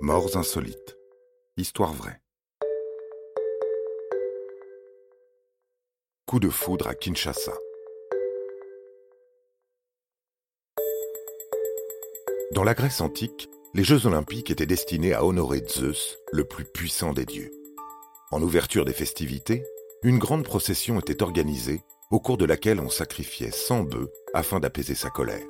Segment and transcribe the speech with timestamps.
[0.00, 0.98] Morts insolites.
[1.56, 2.20] Histoire vraie.
[6.26, 7.54] Coup de foudre à Kinshasa.
[12.52, 17.14] Dans la Grèce antique, les Jeux olympiques étaient destinés à honorer Zeus, le plus puissant
[17.14, 17.50] des dieux.
[18.30, 19.64] En ouverture des festivités,
[20.02, 24.94] une grande procession était organisée au cours de laquelle on sacrifiait 100 bœufs afin d'apaiser
[24.94, 25.46] sa colère.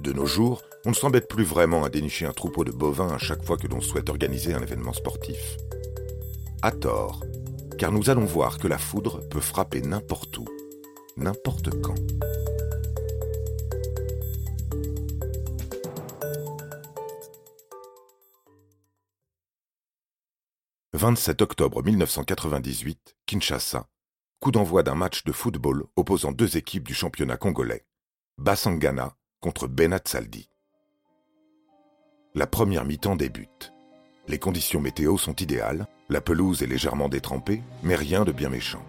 [0.00, 3.18] De nos jours, on ne s'embête plus vraiment à dénicher un troupeau de bovins à
[3.18, 5.58] chaque fois que l'on souhaite organiser un événement sportif.
[6.62, 7.22] À tort,
[7.78, 10.46] car nous allons voir que la foudre peut frapper n'importe où,
[11.18, 11.96] n'importe quand.
[20.94, 23.86] «27 octobre 1998, Kinshasa,
[24.40, 27.84] coup d'envoi d'un match de football opposant deux équipes du championnat congolais,
[28.38, 30.50] Bassangana contre Benat Saldi.
[32.34, 33.72] La première mi-temps débute.
[34.28, 38.84] Les conditions météo sont idéales, la pelouse est légèrement détrempée, mais rien de bien méchant.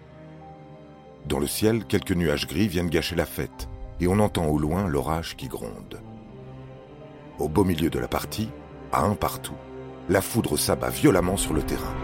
[1.26, 3.68] Dans le ciel, quelques nuages gris viennent gâcher la fête,
[3.98, 6.00] et on entend au loin l'orage qui gronde.
[7.38, 8.50] Au beau milieu de la partie,
[8.92, 9.56] à un partout,
[10.10, 11.94] la foudre s'abat violemment sur le terrain.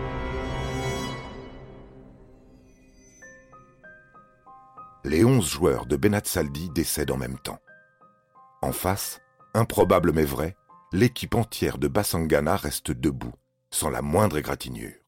[5.04, 7.58] Les onze joueurs de Benat Saldi décèdent en même temps.
[8.60, 9.20] En face,
[9.54, 10.56] improbable mais vrai,
[10.92, 13.34] l'équipe entière de Bassangana reste debout,
[13.70, 14.98] sans la moindre égratignure.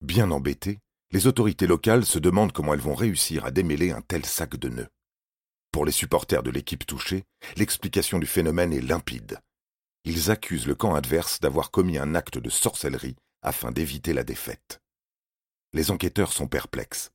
[0.00, 0.78] Bien embêtées,
[1.10, 4.68] les autorités locales se demandent comment elles vont réussir à démêler un tel sac de
[4.68, 4.90] nœuds.
[5.72, 7.24] Pour les supporters de l'équipe touchée,
[7.56, 9.40] l'explication du phénomène est limpide.
[10.04, 14.80] Ils accusent le camp adverse d'avoir commis un acte de sorcellerie afin d'éviter la défaite.
[15.72, 17.10] Les enquêteurs sont perplexes.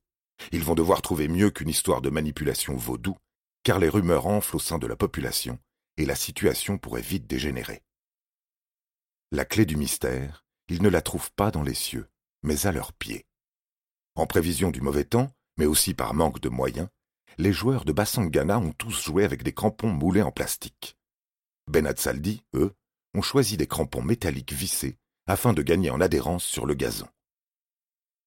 [0.52, 3.16] Ils vont devoir trouver mieux qu'une histoire de manipulation vaudou
[3.62, 5.58] car les rumeurs enflent au sein de la population
[5.96, 7.82] et la situation pourrait vite dégénérer.
[9.32, 12.08] La clé du mystère, ils ne la trouvent pas dans les cieux,
[12.42, 13.26] mais à leurs pieds.
[14.14, 16.88] En prévision du mauvais temps, mais aussi par manque de moyens,
[17.38, 20.96] les joueurs de Bassangana ont tous joué avec des crampons moulés en plastique.
[21.68, 22.74] Benad Saldi, eux,
[23.14, 27.08] ont choisi des crampons métalliques vissés afin de gagner en adhérence sur le gazon.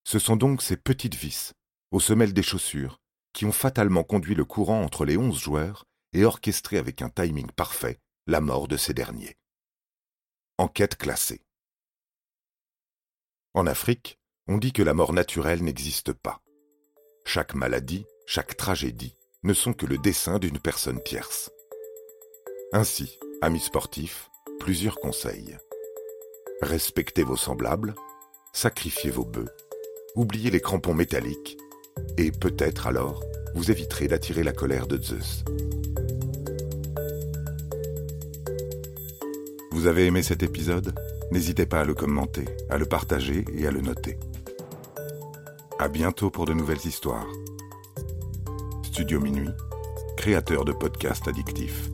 [0.05, 1.53] Ce sont donc ces petites vis,
[1.91, 3.01] aux semelles des chaussures,
[3.33, 7.51] qui ont fatalement conduit le courant entre les onze joueurs et orchestré avec un timing
[7.51, 9.35] parfait la mort de ces derniers.
[10.57, 11.41] Enquête classée.
[13.53, 16.41] En Afrique, on dit que la mort naturelle n'existe pas.
[17.25, 21.51] Chaque maladie, chaque tragédie ne sont que le dessein d'une personne tierce.
[22.71, 24.29] Ainsi, amis sportifs,
[24.59, 25.57] plusieurs conseils.
[26.61, 27.95] Respectez vos semblables,
[28.53, 29.53] sacrifiez vos bœufs,
[30.15, 31.57] oubliez les crampons métalliques
[32.17, 33.23] et peut-être alors,
[33.55, 35.43] vous éviterez d'attirer la colère de Zeus.
[39.71, 40.93] Vous avez aimé cet épisode?
[41.31, 44.17] N'hésitez pas à le commenter, à le partager et à le noter.
[45.79, 47.27] À bientôt pour de nouvelles histoires.
[48.83, 49.49] Studio Minuit,
[50.15, 51.89] créateur de podcasts addictifs.